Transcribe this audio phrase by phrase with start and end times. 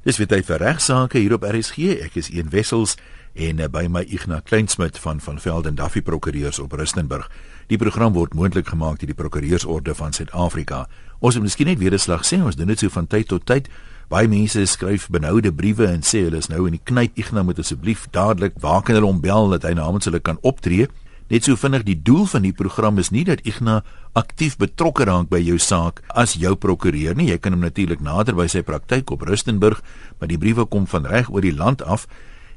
[0.00, 1.90] Dis weer tyd vir regsaake hier op RSG.
[2.00, 2.94] Ek is Een Wessels
[3.36, 7.26] en uh, by my Ignas Kleinsmid van van Velden Duffy Prokureurs op Rustenburg.
[7.68, 10.86] Die program word moontlik gemaak deur die Prokureursorde van Suid-Afrika.
[11.20, 13.44] Ons moet miskien net weer 'n slag sê, ons doen dit so van tyd tot
[13.44, 13.68] tyd.
[14.08, 17.12] Baie mense skryf benoude briewe en sê hulle is nou in die knyp.
[17.18, 20.88] Ignas moet asseblief dadelik waar kan hulle hom bel dat hy namens hulle kan optree?
[21.30, 23.86] Net so vinnig die doel van die program is nie dat Ignas
[24.18, 27.28] aktief betrokke raak by jou saak as jou prokureur nie.
[27.30, 29.78] Jy kan hom natuurlik nader by sy praktyk op Rustenburg,
[30.18, 32.08] maar die briewe kom van reg oor die land af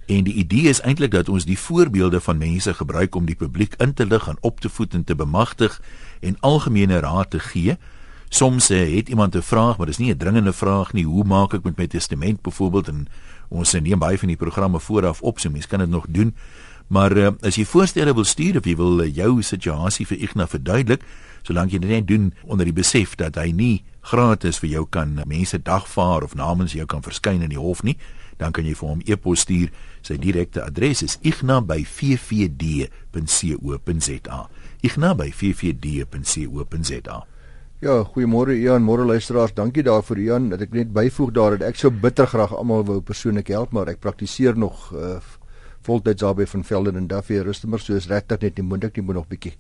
[0.10, 3.78] en die idee is eintlik dat ons die voorbeelde van mense gebruik om die publiek
[3.78, 5.78] in te lig en op te voed en te bemagtig
[6.26, 7.78] en algemene raad te gee.
[8.34, 11.06] Soms uh, het iemand 'n vraag, maar dis nie 'n dringende vraag nie.
[11.06, 13.08] Hoe maak ek met my testament byvoorbeeld en
[13.50, 16.36] ons neem baie van die programme vooraf op, so mense kan dit nog doen.
[16.88, 20.50] Maar uh, as jy voorstelle wil stuur of jy wil uh, jou situasie vir Ignas
[20.50, 21.02] verduidelik,
[21.44, 25.20] solank jy dit net doen onder die besef dat hy nie gratis vir jou kan
[25.20, 27.98] uh, mense dagvaar of namens jou kan verskyn in die hof nie,
[28.38, 29.70] dan kan jy vir hom e-pos stuur.
[30.04, 31.70] Sy direkte adres is igna@ffd.co.za.
[34.84, 36.08] igna@ffd.co.za.
[37.84, 39.52] Ja, goeiemôre Ian, môre luisteraars.
[39.54, 43.02] Dankie daarvoor Ian dat ek net byvoeg daar dat ek so bitter graag almal wou
[43.04, 45.20] persoonlik help, maar ek praktiseer nog uh,
[45.84, 49.06] voltyds daar by van Velden en Duffy Rustenburg, so is regtig net nie moontlik nie,
[49.06, 49.54] moet nog bietjie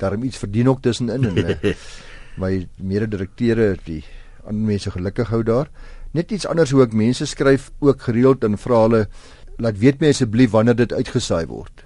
[0.00, 1.74] daarom iets verdien ook tussenin en uh,
[2.42, 4.02] my mede-direkteure die
[4.46, 5.70] ander mense gelukkig hou daar.
[6.14, 9.02] Net iets anders hoe ek mense skryf ook gereeld en vra hulle
[9.62, 11.82] laat weet my asseblief wanneer dit uitgesaai word.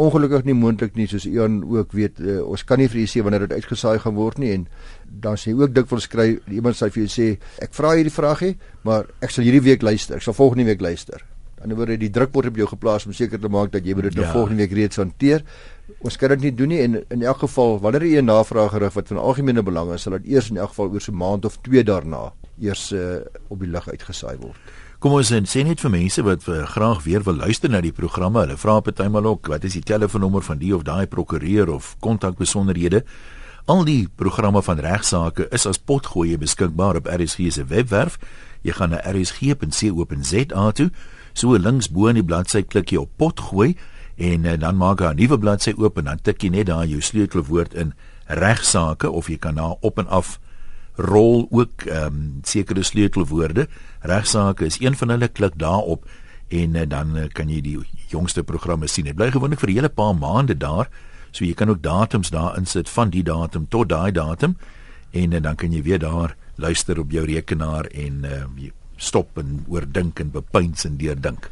[0.00, 3.22] Ongelukkig nie moontlik nie soos Ian ook weet uh, ons kan nie vir u sê
[3.24, 4.66] wanneer dit uitgesaai gaan word nie en
[5.06, 7.28] dan sê ook dikwels skryf iemand sê vir jou sê
[7.62, 11.22] ek vra hierdie vraagie maar ek sal hierdie week luister ek sal volgende week luister
[11.64, 13.96] aan die woorde die druk word op jou geplaas om seker te maak dat jy
[13.96, 14.32] dit nou ja.
[14.36, 15.44] volgende week reeds hanteer.
[16.04, 18.92] Ons kan dit nie doen nie en in elk geval wanneer jy 'n navraag gerig
[18.92, 21.44] wat van algemene belang is, sal dit eers in elk geval oor so 'n maand
[21.44, 24.60] of 2 daarna eers uh, op die lig uitgesaai word.
[24.98, 27.92] Kom ons sê, sê net vir mense wat uh, graag weer wil luister na die
[27.92, 31.96] programme, hulle vra partymal ook, wat is die telefoonnommer van die of daai prokureur of
[32.00, 33.04] kontakbesonderhede?
[33.66, 38.18] Al die programme van regsaake is as potgoeie beskikbaar op RSG se webwerf.
[38.60, 40.90] Jy gaan na rsg.co.za toe
[41.34, 43.74] so links bo in die bladsy klik jy op pot gooi
[44.16, 46.86] en uh, dan maak hy 'n nuwe bladsy oop en dan tik jy net daar
[46.86, 47.94] jou sleutelwoord in
[48.26, 50.38] regsaake of jy kan na op en af
[50.96, 53.68] rol ook ehm um, sekere sleutelwoorde.
[54.00, 56.06] Regsaake is een van hulle klik daarop
[56.48, 57.78] en uh, dan uh, kan jy die
[58.08, 59.04] jongste programme sien.
[59.04, 60.88] Dit bly gewoonlik vir 'n hele paar maande daar
[61.30, 64.56] so jy kan ook datums daar insit van die datum tot daai datum
[65.10, 69.64] en uh, dan kan jy weer daar luister op jou rekenaar en uh, stop en
[69.68, 71.50] oordink en bepeins en deurdink.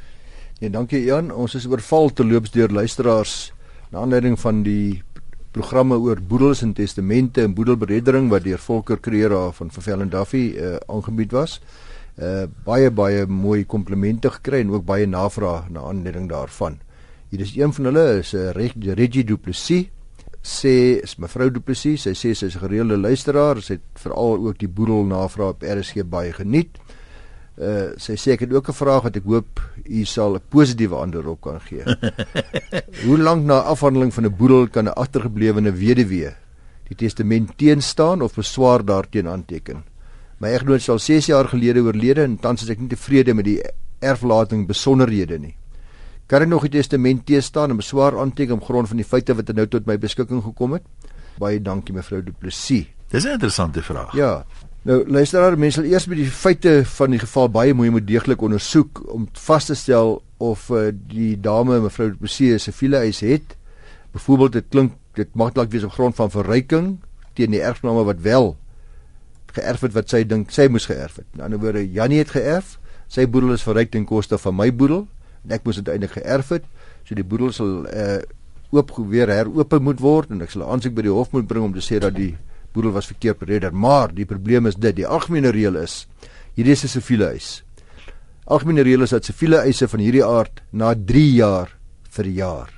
[0.60, 1.32] Nee, dankie Jan.
[1.34, 3.52] Ons is oorval te loops deur luisteraars
[3.90, 5.02] na aanleiding van die
[5.52, 10.44] programme oor boedels en testamente en boedelberedering wat deur Volker Creera van Vervel en Duffy
[10.56, 11.58] uh, aangebied was.
[12.16, 16.78] Uh baie baie mooi komplimente gekry en ook baie navraag na aanleiding daarvan.
[17.32, 19.88] Hier is een van hulle is uh, eh, Reggie Du Plessis
[20.42, 24.46] sê is mevrou Du Plessis, sy sê sy is 'n gereelde luisteraar, sy het veral
[24.46, 26.78] ook die boedel navraag op RSG baie geniet.
[27.62, 30.96] Uh sy sê ek het ook 'n vraag wat ek hoop u sal 'n positiewe
[30.96, 31.84] antwoord op kan gee.
[33.06, 36.34] Hoe lank na afhandeling van 'n boedel kan 'n agtergeblewene weduwee
[36.88, 39.84] die testament teenstaan of beswaar daarteen aanteken?
[40.38, 43.60] My egnoot sal 6 jaar gelede oorlede en tans is ek nie tevrede met die
[44.00, 45.54] erflating besonderhede nie.
[46.26, 49.48] Kan ek nog die testament teenstaan en beswaar aanteken op grond van die feite wat
[49.48, 50.82] er nou tot my beskikking gekom het?
[51.38, 52.86] Baie dankie mevrou Du Plessis.
[53.12, 54.14] Dis 'n interessante vraag.
[54.16, 54.44] Ja,
[54.82, 58.40] Nou luisteraar, mense sal eers met die feite van die geval baie mooi moet deeglik
[58.42, 63.54] ondersoek om vas te stel of uh, die dame mevrou Bosie se siviele eis het.
[64.10, 66.90] Byvoorbeeld dit klink dit mag dalk wees op grond van verryking
[67.38, 68.56] teen die erfgename wat wel
[69.54, 71.30] geërf het wat sy dink sy moes geërf het.
[71.38, 72.74] In ander woorde, Jannie het geërf,
[73.06, 75.04] sy boedel is verryk ten koste van my boedel
[75.44, 76.70] en ek moes dit eintlik geërf het.
[77.06, 78.22] So die boedel sal uh
[78.72, 81.74] oop weer heropen moet word en ek sal aansoek by die hof moet bring om
[81.76, 82.32] te sê dat die
[82.72, 86.06] boedel was verkeerd bereder, maar die probleem is dit, die algemene reël is
[86.56, 87.62] hierdie is 'n siviele eis.
[88.46, 91.76] Algemene reël is dat siviele eise van hierdie aard na 3 jaar
[92.10, 92.68] verjaar.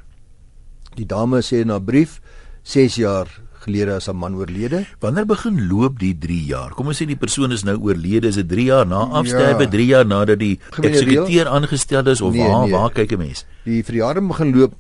[0.95, 2.21] Die dame sê in haar brief
[2.63, 3.29] 6 jaar
[3.65, 4.87] gelede as 'n man oorlede.
[5.01, 6.71] Wanneer begin loop die 3 jaar?
[6.71, 9.87] Kom ons sê die persoon is nou oorlede, is dit 3 jaar na afsterwe, 3
[9.87, 9.97] ja.
[9.97, 12.73] jaar nadat die eksekuteur aangestel is of nee, waar nee.
[12.73, 13.45] waar kyk 'n mens?
[13.65, 14.75] Die verjaring begin loop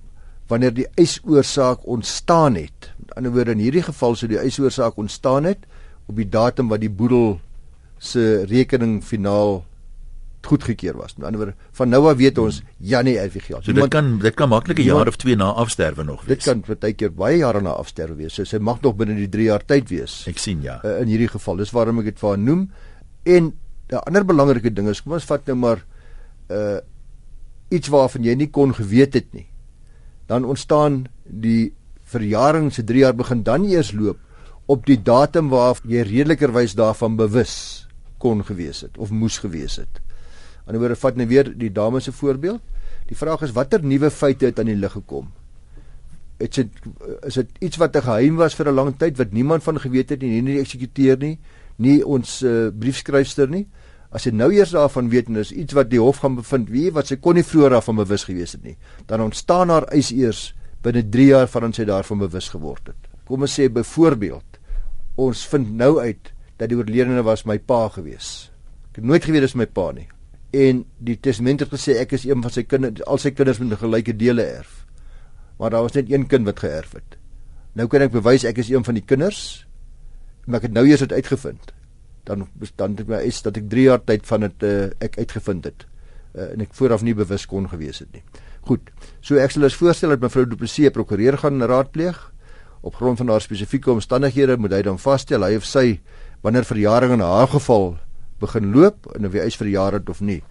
[0.48, 5.66] wanneer die eisoorsaak ontstaan het ander woorde in hierdie geval sou die eisoorsaak ontstaan het
[6.06, 7.40] op die datum wat die boedel
[7.98, 9.64] se rekening finaal
[10.44, 11.14] goedgekeur was.
[11.16, 13.64] Met ander woorde, van nou af weet ons Janie het wie geld.
[13.64, 16.36] So dit kan dit kan maklik 'n jaar of 2 na afsterwe nog wees.
[16.36, 18.34] Dit kan partykeer baie jare na afsterwe wees.
[18.34, 20.26] So sy mag nog binne die 3 jaar tyd wees.
[20.28, 20.80] Ek sien ja.
[20.84, 22.70] Uh, in hierdie geval, dis waarom ek dit vir haar noem
[23.22, 23.52] en
[23.88, 25.84] 'n ander belangrike ding is kom ons vat nou maar
[26.50, 26.80] uh
[27.70, 29.46] iets waarvan jy nie kon geweet het nie.
[30.26, 31.72] Dan ontstaan die
[32.14, 34.18] verjaring se 3 jaar begin dan eers loop
[34.66, 37.86] op die datum waar jy redelikerwys daarvan bewus
[38.18, 40.00] kon gewees het of moes gewees het.
[40.64, 42.62] Aan die ander vat nou weer die dame se voorbeeld.
[43.10, 45.28] Die vraag is watter nuwe feite het aan die lig gekom?
[46.40, 46.64] Dit is
[47.28, 50.10] is dit iets wat 'n geheim was vir 'n lang tyd wat niemand van geweet
[50.10, 51.38] het nie, nie die eksekuteur nie,
[51.76, 53.66] nie ons uh, briefskryfster nie.
[54.10, 56.90] As jy nou eers daarvan weet en dis iets wat die hof gaan bevind, wie
[56.92, 58.76] wat sy kon nie vroeër daarvan bewus gewees het nie,
[59.06, 60.54] dan ontstaan haar eis eers
[60.84, 63.10] binne 3 jaar vandat sy daarvan bewus geword het.
[63.24, 64.60] Kom ons sê byvoorbeeld,
[65.16, 68.50] ons vind nou uit dat die oorledene was my pa gewees.
[68.92, 70.06] Ek het nooit geweet dis my pa nie.
[70.54, 73.78] En die testament het gesê ek is een van sy kinders, al sy kinders moet
[73.80, 74.84] gelyke dele erf
[75.56, 77.16] maar daar was net een kind wat geërf het.
[77.72, 79.66] Nou kan ek bewys ek is een van die kinders,
[80.46, 81.72] maar ek het nou eers dit uitgevind.
[82.24, 82.46] Dan
[82.76, 85.86] dan het my is dat ek 3 jaar tyd van dit uh, ek uitgevind het
[86.34, 88.22] uh, en ek vooraf nie bewus kon gewees het nie.
[88.64, 88.90] Goed.
[89.20, 92.32] So ek sal as voorstel dat mevrou Du Plessis prokureur gaan raadpleeg
[92.84, 96.00] op grond van haar spesifieke omstandighede moet hy dan vasstel hy of sy
[96.44, 97.94] wanneer verjaring in haar geval
[98.40, 100.42] begin loop en of hy eis vir jare of nie.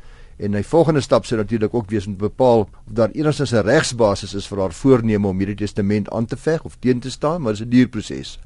[0.42, 3.66] En my volgende stap sou natuurlik ook wees om te bepaal of daar enigstens 'n
[3.66, 7.42] regsbasis is vir haar voorneme om hierdie testament aan te veg of teen te staan,
[7.42, 8.40] maar dit is 'n duur proses.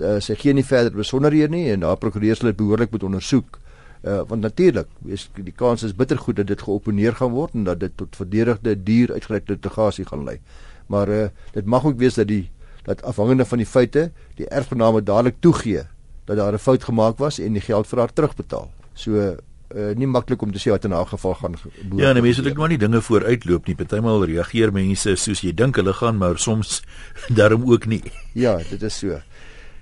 [0.00, 3.58] Uh, sy gee nie verder besonderhede nie en haar prokureur sal dit behoorlik moet ondersoek.
[4.02, 7.64] Uh, want natuurlik is die kans is bitter goed dat dit geoponeer gaan word en
[7.64, 10.40] dat dit tot verdedigde duur uitgerekte litigasie gaan lei.
[10.86, 12.50] Maar uh, dit mag ook wees dat die
[12.82, 15.84] dat afhangende van die feite die erfgename dadelik toegee
[16.24, 18.70] dat daar 'n fout gemaak was en die geld vir haar terugbetaal.
[18.94, 19.36] So
[19.76, 22.00] uh, nie maklik om te sê wat in 'n geval gaan gebeur.
[22.00, 23.74] Ja, nee, mense moet ook maar nie dinge vooruitloop nie.
[23.74, 26.82] Partymal reageer mense soos jy dink hulle gaan, maar soms
[27.38, 28.02] daarom ook nie.
[28.34, 29.20] Ja, dit is so.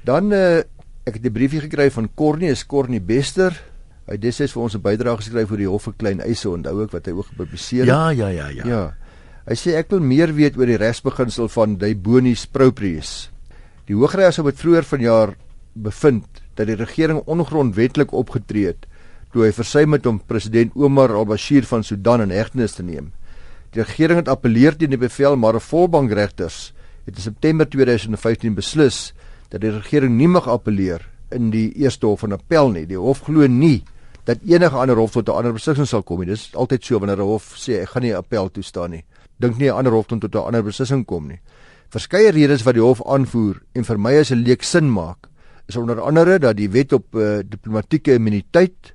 [0.05, 0.59] Dan uh,
[1.05, 3.70] ek het 'n briefie gekry van Cornie, is Cornie Bester.
[4.11, 6.83] Hy het destyds vir ons 'n bydrae geskryf oor die hof vir klein eise, onthou
[6.83, 7.95] ek wat hy ook gepubliseer het.
[7.95, 8.65] Ja, ja, ja, ja.
[8.67, 8.95] Ja.
[9.47, 13.31] Hy sê ek wil meer weet oor die regsbeginsel van die bonis proprius.
[13.87, 15.37] Die Hooggeregs het vroeër vanjaar
[15.75, 16.27] bevind
[16.57, 18.87] dat die regering ongrondwettig opgetree het
[19.33, 23.13] toe hy versuim het om president Omar al-Bashir van Sudan in hegtenis te neem.
[23.71, 26.73] Die regering het appeleer teen die bevel, maar 'n volbankregters
[27.07, 29.13] het in September 2015 beslis
[29.51, 32.87] dat die regering nie mag appeleer in die eerste hof van appel nie.
[32.87, 33.85] Die hof glo nie
[34.31, 36.27] dat enige ander hof tot 'n ander beslissing sal kom nie.
[36.27, 39.05] Dis altyd so wanneer 'n hof sê ek gaan nie appel toestaan nie.
[39.39, 41.41] Dink nie 'n ander hof tot 'n ander beslissing kom nie.
[41.91, 45.29] Verskeie redes wat die hof aanvoer en vir my as 'n leek sin maak,
[45.69, 48.95] is onder andere dat die wet op uh, diplomatieke immuniteit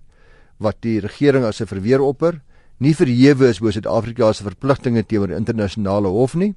[0.57, 2.41] wat die regering as 'n verweer opper,
[2.79, 6.55] nie verhewe is bo Suid-Afrika se verpligtinge teenoor die internasionale hof nie.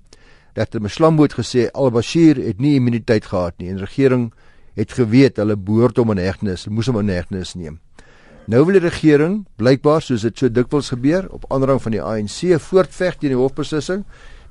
[0.54, 4.32] Regter Mslambo het gesê Al-Bashir het nie immuniteit gehad nie en die regering
[4.74, 7.78] het geweet hulle behoort hom in hegtenis, moes hom in hegtenis neem.
[8.48, 12.56] Nou wil die regering, blykbaar soos dit so dikwels gebeur, op aandrang van die ANC
[12.64, 14.06] voortveg teen die hofbeslissing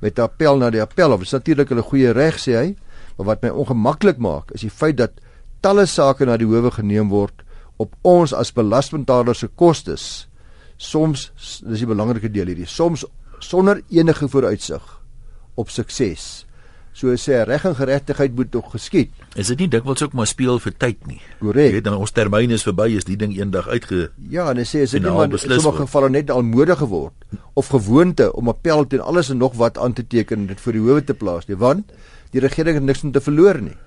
[0.05, 1.15] met appel na die appel.
[1.17, 2.75] Dit is natuurlik 'n goeie reg sê hy,
[3.17, 5.11] maar wat my ongemaklik maak is die feit dat
[5.61, 7.43] talle sake na die howe geneem word
[7.77, 10.27] op ons as belastingbetalers se kostes
[10.77, 11.31] soms
[11.65, 13.05] dis die belangrike deel hierdie soms
[13.39, 14.81] sonder enige vooruitsig
[15.55, 16.46] op sukses.
[16.97, 19.11] So sê reg en geregtigheid moet tog geskied.
[19.37, 21.19] Is dit nie dikwels ook maar speel vir tyd nie?
[21.37, 21.69] Korrek.
[21.69, 24.65] Jy weet dan ons termyn is verby is die ding eendag uitge Ja, en hy
[24.65, 28.87] sê as dit nie maar in sommige gevalle net almoedig geword of gewoonte om appel
[28.89, 31.45] teen alles en nog wat aan te teken en dit vir die howe te plaas
[31.45, 31.93] nie, want
[32.33, 33.77] die regering het niks om te verloor nie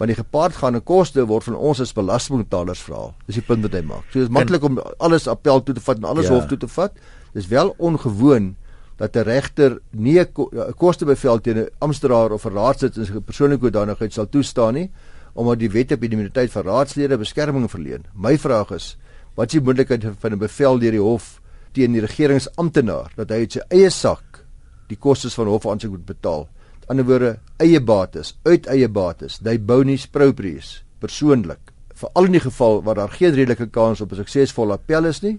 [0.00, 3.12] want die gepaardgaande koste word van ons as belastingbetalers verhaal.
[3.28, 4.08] Dis die punt wat hy maak.
[4.10, 6.34] So dis maklik om alles appel toe te vat en alles ja.
[6.34, 6.96] hof toe te vat.
[7.36, 8.54] Dis wel ongewoon
[8.96, 10.32] dat 'n regter nie 'n
[10.76, 14.90] kostebevel teen 'n amptenaar of 'n raadslid in sy persoonlike hoedanigheid sal toestaan nie
[15.34, 18.04] omdat die wet op die immuniteit van raadslede beskerming verleen.
[18.14, 18.96] My vraag is,
[19.34, 21.40] wat is die moontlikheid van 'n bevel deur die hof
[21.72, 24.44] teen die regeringsamptenaar dat hy uit sy eie sak
[24.86, 26.48] die kostes van hofaansoek moet betaal?
[26.88, 31.72] ander woorde eie bates, uit eie bates, die bonis proprius persoonlik.
[31.94, 35.38] Veral in die geval waar daar geen redelike kans op 'n suksesvolle appel is nie,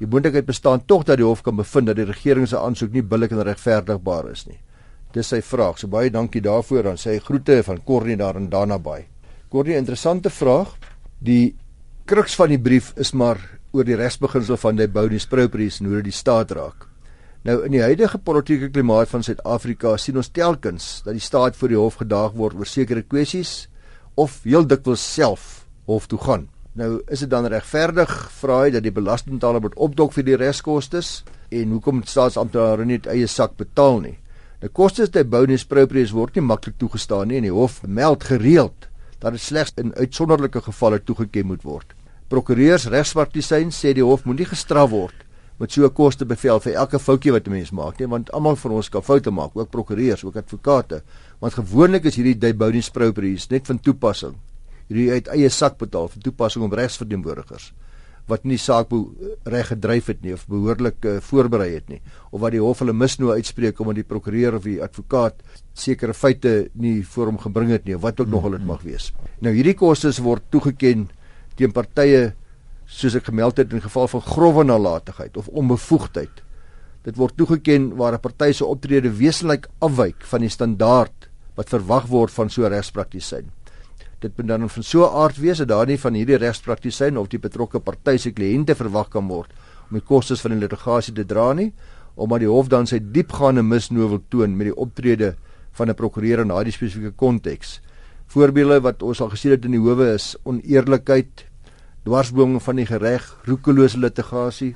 [0.00, 3.02] die moontlikheid bestaan tog dat die hof kan bevind dat die regering se aansoek nie
[3.02, 4.58] billik en regverdigbaar is nie.
[5.14, 5.78] Dis sy vraag.
[5.80, 9.06] So baie dankie daarvoor aan sy groete van Corrie daar in Danabay.
[9.48, 10.74] Corrie, interessante vraag.
[11.18, 11.54] Die
[12.04, 13.40] kruks van die brief is maar
[13.72, 16.86] oor die regsbeginsel van die bonis proprius en hoe dit die staat raak.
[17.46, 21.72] Nou in die huidige politieke klimaat van Suid-Afrika sien ons telkens dat die staat voor
[21.72, 23.68] die hof gedaag word oor sekere kwessies
[24.18, 26.48] of heel dikwels self hof toe gaan.
[26.76, 31.00] Nou is dit dan regverdig vra hy dat die belastingbetaler moet opdok vir die reskoste
[31.48, 34.16] en hoekom staatsamptenare nie eie sak betaal nie.
[34.60, 38.90] Die kostes by bonus proprius word nie maklik toegestaan nie en die hof meld gereeld
[39.22, 41.94] dat dit slegs in uitsonderlike gevalle toegeken moet word.
[42.28, 45.24] Prokureurs regspraktisyn sê die hof moenie gestraf word
[45.56, 48.72] met so 'n kostebevel vir elke foutjie wat 'n mens maak nie, want almal van
[48.72, 51.02] ons kan foute maak, ook prokureurs, ook advokate.
[51.40, 54.34] Want gewoonlik is hierdie Dybonius properties net van toepassing.
[54.88, 57.72] Hierdie uit eie sak betaal vir toepassing om regsverteenwoordigers
[58.26, 58.90] wat nie saak
[59.46, 62.00] reg gedryf het nie of behoorlik uh, voorberei het nie
[62.32, 65.44] of wat die hof hulle misnoo uitspreek omdat die prokureur of die advokaat
[65.78, 68.82] sekere feite nie voor hom gebring het nie of wat ook nog al dit mag
[68.82, 69.12] wees.
[69.38, 71.06] Nou hierdie kostes word toegeken
[71.56, 72.32] teen partye
[72.86, 76.42] soos ek gemeld het in geval van grove nalatigheid of onbevoegdheid.
[77.06, 82.06] Dit word toegeken waar 'n party se optrede wesentlik afwyk van die standaard wat verwag
[82.06, 83.55] word van so 'n regspraktisyn.
[84.26, 87.28] Dit moet dan van so 'n aard wees dat daar nie van hierdie regspraktisyn of
[87.28, 89.50] die betrokke party se kliënte verwag kan word
[89.90, 91.72] om die kostes van die litigasie te dra nie,
[92.14, 95.36] omdat die hof dan sy diepgaande misnoo wil toon met die optrede
[95.72, 97.80] van 'n prokureur in daardie spesifieke konteks.
[98.26, 101.46] Voorbeelde wat ons al gesien het in die howe is oneerlikheid,
[102.04, 104.74] dwarsbome van die gereg, roekelose litigasie,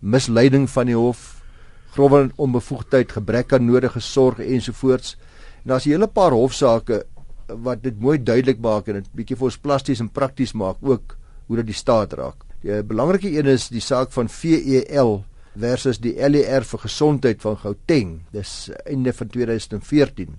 [0.00, 1.42] misleiding van die hof,
[1.90, 5.16] grove onbevoegdheid, gebrek aan nodige sorg ensovoorts.
[5.64, 7.04] En daar's 'n hele paar hofsaake
[7.46, 11.16] wat dit mooi duidelik maak en dit bietjie vir ons plasties en prakties maak ook
[11.46, 12.42] hoe dit die staat raak.
[12.62, 15.20] Die belangrike een is die saak van VEL
[15.56, 18.10] versus die LER vir gesondheid van Gauteng.
[18.34, 20.34] Dis einde van 2014.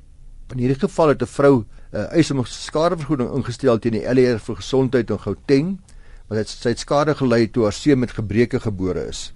[0.54, 4.40] In hierdie geval het 'n vrou 'n uh, eis om skadevergoeding ingestel teen die LER
[4.40, 5.80] vir gesondheid in Gauteng
[6.28, 9.34] want dit sy het skade gelei toe haar seun met gebreke gebore is.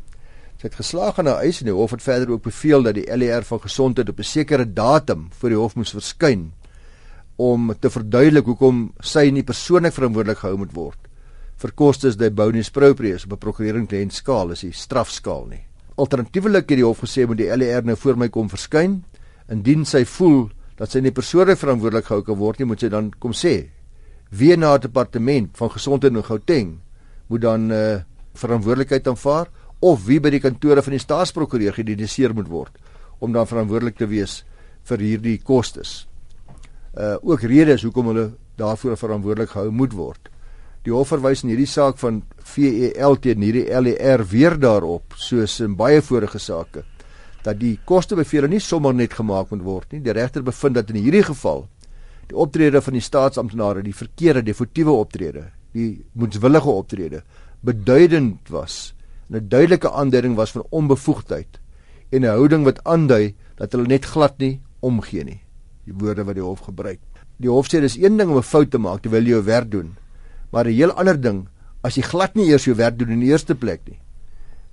[0.57, 3.17] Sy het geslaag in haar eis en die hof het verder ook beveel dat die
[3.17, 6.51] LER van gesondheid op 'n sekere datum voor die hof moes verskyn
[7.41, 11.09] om te verduidelik hoekom sy nie persoonlik verantwoordelik gehou moet word
[11.61, 15.63] vir kostes by bonus proprius op 'n prokurering kliënt skaal is die strafskaal nie.
[15.97, 19.03] Alternatiefelik het die hof gesê moet die LER nou voor my kom verskyn
[19.49, 23.11] indien sy voel dat sy nie persoonlik verantwoordelik gehou kan word nie, moet sy dan
[23.19, 23.69] kom sê
[24.29, 26.79] wie na departement van gesondheid in Gauteng
[27.27, 28.01] moet dan uh,
[28.33, 29.47] verantwoordelikheid aanvaar
[29.79, 32.77] of wie by die kantore van die staatsprokureur geïdentifiseer moet word
[33.19, 34.43] om dan verantwoordelik te wees
[34.83, 36.07] vir hierdie kostes.
[36.91, 40.29] Uh ook redes hoekom hulle daarvoor verantwoordelik gehou moet word.
[40.83, 45.75] Die hof verwys in hierdie saak van VEL teen hierdie LER weer daarop soos in
[45.77, 46.83] baie vorige sake
[47.45, 50.01] dat die kostebevele nie sommer net gemaak moet word nie.
[50.01, 51.67] Die regter bevind dat in hierdie geval
[52.29, 57.23] die optrede van die staatsamptenare, die verkeerde definitiewe optrede, die moedswillige optrede
[57.61, 58.93] beduidend was.
[59.31, 61.59] 'n duidelike aanduiding was van onbevoegdheid
[62.11, 65.41] en 'n houding wat aandui dat hulle net glad nie omgee nie.
[65.91, 67.01] Die woorde wat die hof gebruik.
[67.41, 69.71] Die hof sê dis een ding om 'n fout te maak terwyl jy jou werk
[69.71, 69.97] doen,
[70.51, 71.47] maar 'n heel ander ding
[71.83, 73.99] as jy glad nie eers jou werk doen in die eerste plek nie.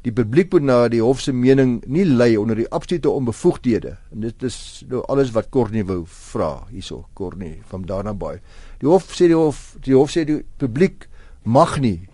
[0.02, 3.98] Die publiek moet na die hof se mening nie lei onder die absolute onbevoegdhede.
[4.12, 8.40] En dit is nou alles wat Cornie wou vra hierso Cornie van daarna baie
[8.78, 11.08] die hof sê die hof die hof sê die publiek
[11.44, 12.08] mag nie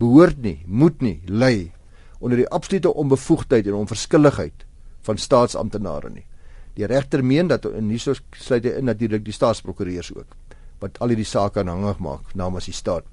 [0.00, 1.72] behoort nie moet nie lei
[2.20, 4.64] onder die absolute onbevoegdheid en onverskilligheid
[5.04, 6.24] van staatsamptenare nie
[6.76, 10.36] die regter meen dat in hierso sluit hy in natuurlik die staatsprokureurs ook
[10.80, 13.08] wat al hierdie sake aanhangig maak namens die staat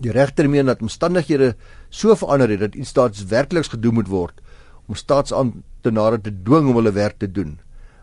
[0.00, 1.52] Die regter meen dat omstandighede
[1.92, 4.40] so verander het dat iets staatswerkliks gedoen moet word
[4.88, 7.58] om staatsamptenare te dwing om hulle werk te doen.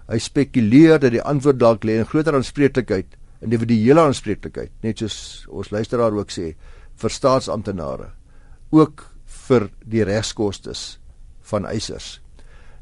[0.09, 5.71] Hy spekuleer dat die antwoord dalk lê in groter aanspreeklikheid, individuele aanspreeklikheid, net soos ons
[5.73, 6.53] luisteraar ook sê,
[6.99, 8.11] vir staatsamptenare,
[8.71, 9.05] ook
[9.47, 10.73] vir die regskoste
[11.51, 12.19] van eisers.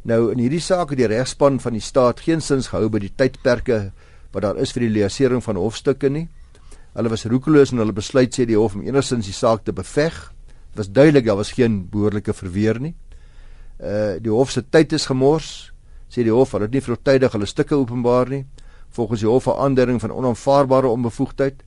[0.07, 3.11] Nou in hierdie saak het die regspan van die staat geen sins gehou by die
[3.11, 3.89] tydperke
[4.31, 6.29] wat daar is vir die leasering van hofstukke nie.
[6.95, 10.15] Hulle was roekeloos en hulle besluit sê die hof om enigstens die saak te beveg.
[10.71, 12.93] Dit was duidelik daar was geen behoorlike verweer nie.
[13.83, 15.73] Uh die hof se tyd is gemors,
[16.07, 18.45] sê die hof, hulle het nie vroegtydig hulle stukke openbaar nie.
[18.95, 21.63] Volgens die hof 'n aandering van onaanvaarbare onbevoegdheid.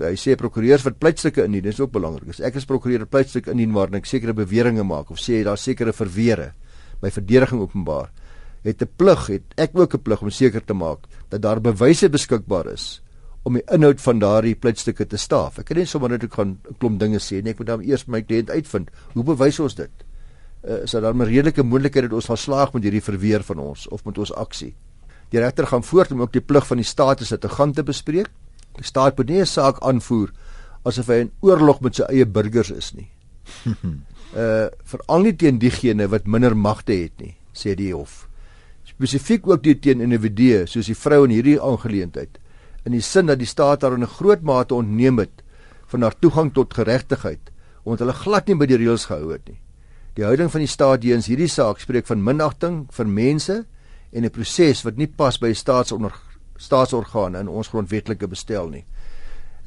[0.00, 2.28] Hy sê prokureurs wat pleitstukke indien, dis ook belangrik.
[2.28, 5.92] As ek as prokureur pleitstuk indien waarin ek sekere beweringe maak of sê daar sekere
[5.92, 6.52] verweere
[7.00, 8.10] by verdediging openbaar,
[8.62, 12.08] het 'n plig, het ek ook 'n plig om seker te maak dat daar bewyse
[12.08, 13.02] beskikbaar is
[13.42, 15.58] om die inhoud van daardie pleitstukke te staaf.
[15.58, 17.52] Ek kan nie sommer net ek gaan 'n klomp dinge sê nie.
[17.52, 18.90] Ek moet dan eers my kliënt uitvind.
[19.14, 19.90] Hoe bewys ons dit?
[20.62, 23.88] Uh, is daar 'n redelike moontlikheid dat ons gaan slaag met hierdie verweer van ons
[23.88, 24.74] of met ons aksie?
[25.30, 28.28] Die regter gaan voort om ook die plig van die staat te gaan te bespreek.
[28.76, 30.30] Die staat moet nie 'n saak aanvoer
[30.84, 33.08] asof hy in oorlog met sy eie burgers is nie.
[33.66, 38.28] Uh veral nie teen diegene wat minder magte het nie, sê die hof.
[38.84, 42.38] Spesifiek ook die teen individue soos die vrou in hierdie aangeleentheid
[42.84, 45.42] in die sin dat die staat haar in 'n groot mate ontneem het
[45.86, 47.50] van haar toegang tot geregtigheid
[47.84, 49.58] omdat hulle glad nie by die reëls gehou het nie.
[50.14, 53.64] Die houding van die staat teenoor hierdie saak spreek van minagting vir mense
[54.12, 56.12] en 'n proses wat nie pas by staatsonder
[56.56, 58.84] staatsorgane in ons grondwetlike bestel nie.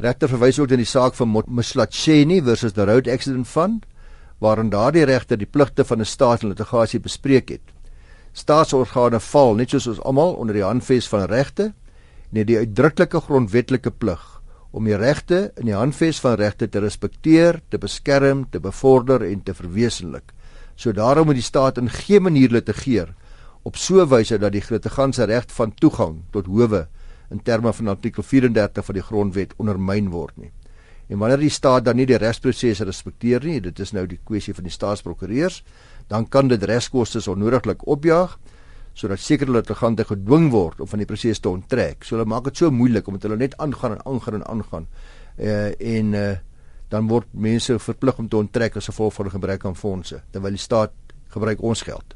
[0.02, 3.86] Regter verwys ook na die saak van Mslatsheni versus the Road Accident Fund
[4.42, 7.62] waarin daardie regter die pligte van 'n staat in litigasie bespreek het.
[8.34, 11.74] Staatsorgane val net soos ons almal onder die handves van regte
[12.32, 16.80] en het die uitdruklike grondwetlike plig om die regte in die handves van regte te
[16.80, 20.34] respekteer, te beskerm, te bevorder en te verwesenlik.
[20.76, 23.14] So daarom moet die staat in geen manier litigeer
[23.64, 26.88] op so 'n wyse dat die litiganse reg van toegang tot howe
[27.34, 30.52] in terme van artikel 34 van die grondwet ondermyn word nie.
[31.12, 34.54] En wanneer die staat dan nie die regsproses respekteer nie, dit is nou die kwessie
[34.56, 35.64] van die staatsprokureurs,
[36.10, 38.38] dan kan dit regskoste onnodiglik opjaag
[38.94, 42.04] sodat sekere litigante gedwing word om van die proses te onttrek.
[42.06, 44.90] So hulle maak dit so moeilik omdat hulle net aangaan en aangaan en aangaan.
[45.38, 46.34] Uh en uh
[46.94, 50.62] dan word mense verplig om te onttrek as gevolg van gebrek aan fondse terwyl die
[50.62, 50.92] staat
[51.34, 52.14] gebruik ons geld.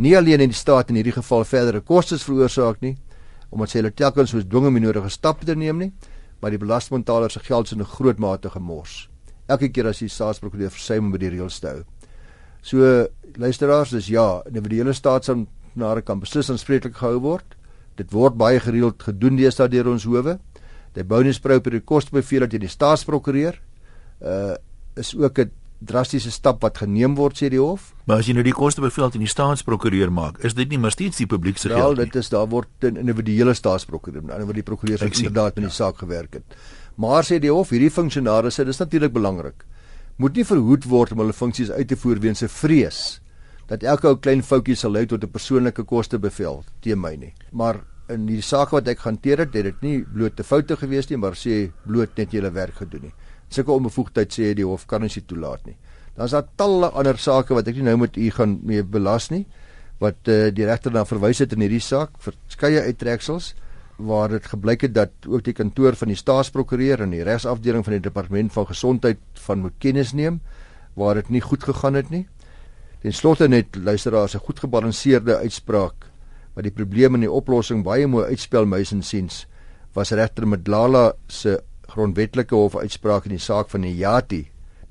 [0.00, 2.94] Nie alleen in die staat in hierdie geval verdere kostes veroorsaak nie
[3.54, 5.90] omdat sy hulle telkens soos dwinge minodige stappe te neem nie,
[6.42, 9.08] maar die belastingbetaler se geld is in 'n groot mate gemors.
[9.48, 11.84] Elke keer as die staatsprokureur versuim om by die reëls te hou.
[12.62, 13.06] So
[13.36, 17.56] luisteraars, dis ja, individuele staatsamptenare kan beslis aanspreeklik gehou word.
[17.96, 20.38] Dit word baie gereeld gedoen deesdae deur ons howe.
[20.94, 23.60] Die bonus pro per die kostebeveel teen die staatsprokureur
[24.20, 24.54] uh
[24.96, 25.50] is ook 'n
[25.86, 27.92] drastiese stap wat geneem word sê die hof.
[28.08, 31.20] Maar as jy nou die kostebeveel teen die staatsprokureur maak, is dit nie maar steeds
[31.20, 31.84] die publiek se geld nie.
[31.84, 35.56] Wel, dit is daar word 'n individuele staatsprokureur, aan die wat die prokureur se inderdaad
[35.56, 35.74] in die ja.
[35.74, 36.44] saak gewerk het.
[36.96, 39.64] Maar sê die hof, hierdie funksionarisse, dis natuurlik belangrik.
[40.16, 43.20] Moet nie verhoed word om hulle funksies uit te voer weens 'n vrees
[43.66, 47.32] dat elke ou klein foutjie sal lei tot 'n persoonlike kostebeveel teen my nie.
[47.52, 51.08] Maar in die saak wat ek hanteer het, het dit nie bloot te foute gewees
[51.08, 53.12] nie, maar sê bloot net julle werk gedoen nie
[53.54, 55.76] sulke onbevoegdheid sê die hof kan ons nie toelaat nie.
[56.14, 59.30] Dan is daar talle ander sake wat ek nie nou met u gaan mee belas
[59.30, 59.44] nie
[60.02, 63.52] wat uh, die regter dan verwys het in hierdie saak verskeie uittreksels
[63.96, 67.96] waar dit gebleik het dat ook die kantoor van die staatsprokureur en die regsafdeling van
[67.96, 70.40] die departement van gesondheid van moet kennis neem
[70.98, 72.26] waar dit nie goed gegaan het nie.
[73.02, 76.10] Ten slotte net luisteraars 'n goed gebalanseerde uitspraak
[76.54, 79.46] wat die probleem en die oplossing baie mooi uitspel mys en siens
[79.94, 84.44] was regter Medlala se grondwetlike hof uitspraak in die saak van die Yati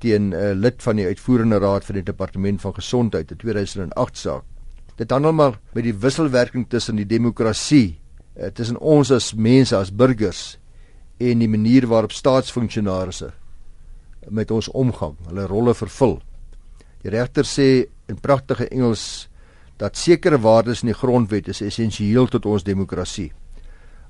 [0.04, 4.18] teen 'n uh, lid van die uitvoerende raad van die departement van gesondheid in 2008
[4.18, 4.44] saak.
[4.96, 8.00] Dit handel maar met die wisselwerking tussen die demokrasie,
[8.36, 10.58] uh, tussen ons as mense as burgers
[11.18, 13.32] en die manier waarop staatsfunksionarisse
[14.30, 16.22] met ons omgang, hulle rolle vervul.
[17.02, 19.30] Die regter sê in pragtige Engels
[19.78, 23.32] dat sekere waardes in die grondwet is essensieel tot ons demokrasie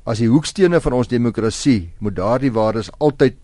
[0.04, 3.38] as die hoekstene van ons demokrasie moet daardie waardes altyd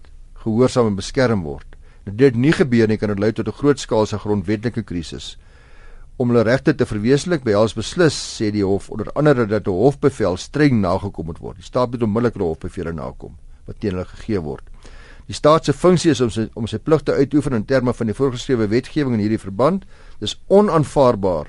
[0.43, 1.65] gehoorsaam en beskerm word.
[2.04, 5.38] Dit nie gebeur nie kan dit lei tot 'n grootskaalse grondwetlike krisis.
[6.17, 9.72] Om hulle regte te verwesenlik by alles beslis sê die hof onder andere dat 'n
[9.72, 11.56] hofbevel streng nagekom moet word.
[11.58, 14.63] Die staat moet onmiddellik die hofbevele nakom wat teen hulle gegee word.
[15.28, 18.15] Die staat se funksie is om sy om sy pligte uitoefen in terme van die
[18.15, 19.86] voorgeskrewe wetgewing in hierdie verband.
[20.19, 21.48] Dis onaanvaarbaar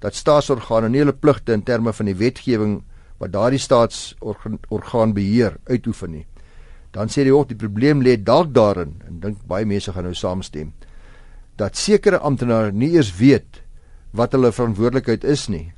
[0.00, 2.82] dat staatsorgane nie hulle pligte in terme van die wetgewing
[3.22, 6.26] wat daardie staatsorgaan beheer uitoefen nie.
[6.92, 10.16] Dan sê die hof die probleem lê dalk daarin en dink baie mense gaan nou
[10.18, 10.72] saamstem
[11.60, 13.60] dat sekere amptenare nie eers weet
[14.16, 15.68] wat hulle verantwoordelikheid is nie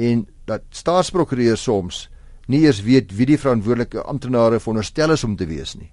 [0.00, 2.06] en dat staatsprokureurs soms
[2.50, 5.90] nie eers weet wie die verantwoordelike amptenare veronderstel is om te wees nie.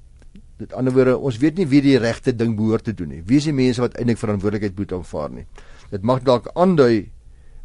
[0.57, 3.21] Met ander woorde, ons weet nie wie die regte ding behoort te doen nie.
[3.27, 5.45] Wie is die mense wat eintlik verantwoordelikheid moet aanvaar nie?
[5.91, 7.11] Dit mag dalk aandui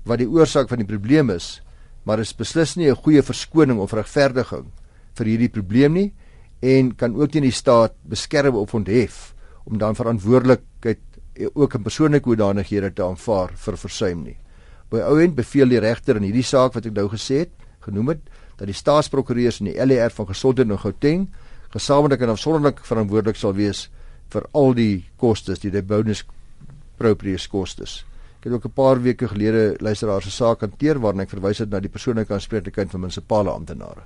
[0.04, 1.62] wat die oorsaak van die probleem is,
[2.04, 4.66] maar is beslis nie 'n goeie verskoning of regverdiging
[5.14, 6.12] vir hierdie probleem nie
[6.60, 9.34] en kan ook teen die staat beskerm of onthef
[9.64, 11.00] om dan verantwoordelikheid
[11.54, 14.36] ook in persoonlike hoedanighede te aanvaar vir versuim nie.
[14.90, 18.20] By ouend beveel die regter in hierdie saak wat ek nou gesê het, genoem het
[18.58, 21.26] dat die staatsprokureurs in die LER van gesondheid in Gauteng
[21.72, 23.88] gesamentlik en afsonderlik verantwoordelik sal wees
[24.32, 26.24] vir al die kostes, die bonus
[27.00, 28.02] proprius kostes.
[28.42, 31.70] Ek het ook 'n paar weke gelede luisteraars se saak hanteer waarin ek verwys het
[31.70, 34.02] na die persoonlike aanspreeklikheid van munisipale amptenare.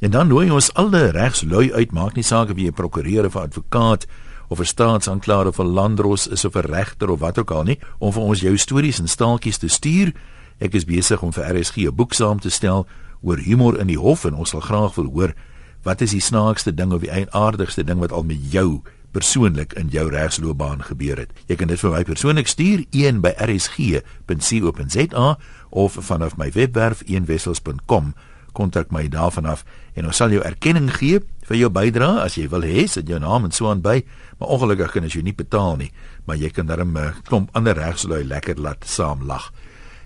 [0.00, 3.36] En dan nooi ons alle regslui uit, maak nie saak of jy 'n prokureur of
[3.36, 4.06] advokaat
[4.48, 7.78] of 'n staatsanklaer of 'n landdros is of 'n regter of wat ook al nie,
[7.98, 10.14] om vir ons jou stories en staaltjies te stuur.
[10.58, 12.86] Ek is besig om vir RSG 'n boek saam te stel
[13.22, 15.34] oor humor in die hof en ons sal graag wil hoor
[15.82, 18.80] wat is die snaakste ding of die eienaardigste ding wat al met jou
[19.14, 21.32] persoonlik in jou regsloopbaan gebeur het.
[21.46, 25.26] Jy kan dit vir my persoonlik stuur een by rsg.co.za
[25.70, 28.14] of vanaf my webwerf eenwessels.com
[28.54, 29.64] kontak my daarvan af
[29.98, 33.18] en ons sal jou erkenning gee vir jou bydrae as jy wil hê sit jou
[33.22, 33.98] naam en so aan by
[34.38, 35.90] maar ongelukkig kan jy nie betaal nie
[36.24, 39.50] maar jy kan darm 'n uh, klomp ander regslui lekker laat saam lag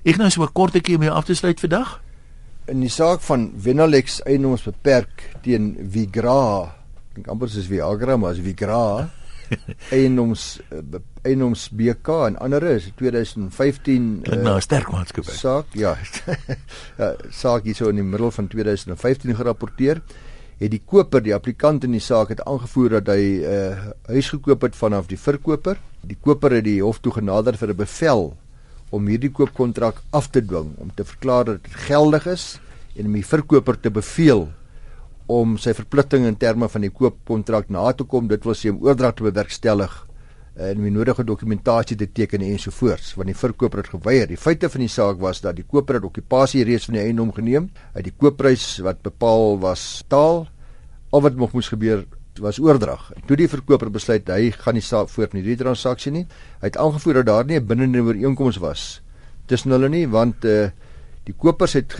[0.04, 2.00] ek nou so 'n kortetjie om jou af te sluit vandag
[2.66, 6.77] in die saak van Wenalex eienoms beperk teen Vigra
[7.18, 9.08] dink amper soos Viagra, maar as Vigra
[9.94, 15.34] eienoms uh, eienoms BK en ander is 2015 uh, nou 'n sterk maatskappy.
[15.34, 15.96] Saak, ja.
[17.00, 20.02] ja saak hier so in die middel van 2015 gerapporteer
[20.58, 24.30] het die koper, die applikant in die saak het aangevoer dat hy 'n uh, huis
[24.34, 25.78] gekoop het vanaf die verkoper.
[26.02, 28.36] Die koper het die hof toe genader vir 'n bevel
[28.90, 32.60] om hierdie koopkontrak af te dwing om te verklaar dat dit geldig is
[32.96, 34.48] en om die verkoper te beveel
[35.28, 38.28] om sy verpligtinge in terme van die koopkontrak na te kom.
[38.30, 39.94] Dit wil sê om oordrag te bewerkstellig
[40.56, 44.28] eh, en die nodige dokumentasie te teken ensovoorts want die verkoper het geweier.
[44.30, 47.32] Die feite van die saak was dat die koper het okupasie reeds van die eiendom
[47.36, 47.68] geneem.
[47.94, 50.46] Uit die koopprys wat bepaal was taal
[51.12, 52.04] al wat moes gebeur
[52.38, 53.10] was oordrag.
[53.26, 56.24] Toe die verkoper besluit hy gaan nie saak voort met hierdie transaksie nie.
[56.62, 59.00] Hy het aangevoer dat daar nie 'n bindende ooreenkoms was
[59.48, 60.68] tussen hulle nie want uh,
[61.26, 61.96] die kopers het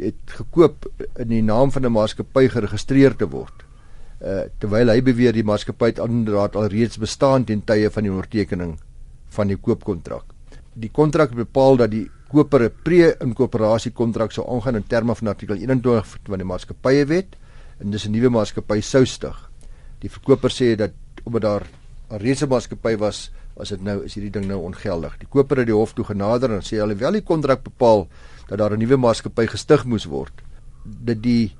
[0.00, 0.86] het gekoop
[1.18, 3.64] in die naam van 'n maatskappy geregistreer te word.
[4.20, 8.10] Uh terwyl hy beweer die maatskappy het inderdaad al reeds bestaan ten tye van die
[8.10, 8.78] ondertekening
[9.28, 10.24] van die koopkontrak.
[10.74, 15.56] Die kontrak bepaal dat die koper 'n pre-inkorporasie kontrak sou aangaan in terme van artikel
[15.56, 17.36] 21 van die maatskappye-wet
[17.80, 19.50] en dis 'n nuwe maatskappy sou stig.
[20.00, 20.92] Die verkoper sê dat
[21.24, 21.66] omdat daar
[22.10, 25.18] reeds 'n maatskappy was, was dit nou is hierdie ding nou ongeldig.
[25.18, 28.08] Die koper het die hof toe genader en sê alhoewel die kontrak bepaal
[28.48, 30.32] dat daar 'n nuwe maatskappy gestig moes word,
[30.84, 31.54] dat die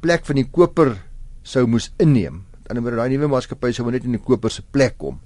[0.00, 0.96] plek van die koper
[1.42, 2.44] sou moes inneem.
[2.66, 5.20] Dan moet daai nuwe maatskappy sou net in die koper se plek kom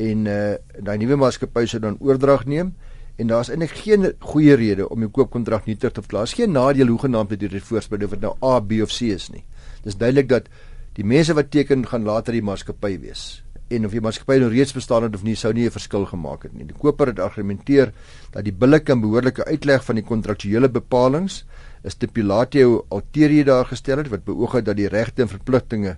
[0.00, 2.74] en uh daai nuwe maatskappy sou dan oordrag neem
[3.20, 6.24] en daar's eintlik geen goeie rede om die koopkontrak nie ter te verklaar.
[6.24, 9.28] Daar's geen nadeel hoegenaamd dat dit voorspel of dit nou A, B of C is
[9.28, 9.44] nie.
[9.84, 10.48] Dis duidelik dat
[10.96, 13.42] die mense wat teken gaan later die maatskappy wees.
[13.70, 16.42] En of die maatskappy nou reeds bestaan het of nie, sou nie 'n verskil gemaak
[16.42, 16.64] het nie.
[16.64, 17.92] Die koper het argumenteer
[18.32, 21.44] dat die billike en behoorlike uitleg van die kontraktuele bepalinge
[21.82, 25.96] is stipulatio alterie daar gestel het wat beoog het dat die regte en verpligtinge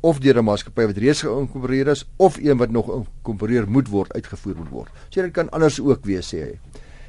[0.00, 4.12] of deur 'n maatskappy wat reeds geïnkorporeer is of een wat nog geïnkorporeer moet word
[4.12, 4.90] uitgevoer moet word.
[5.08, 6.58] So dit kan anders ook wees sê hy.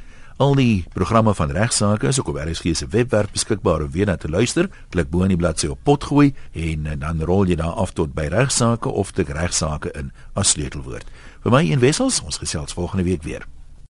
[0.40, 4.16] Al die programme van regsaake is ook op RSG se webwerf beskikbaar om weer na
[4.16, 4.70] te luister.
[4.88, 8.16] Klik bo in die bladsy op potgooi en eh, dan rol jy daar af tot
[8.16, 11.04] by regsaake of te regsaake in as sleutelwoord.
[11.44, 13.44] Vir my en Wessels, ons gesels volgende week weer.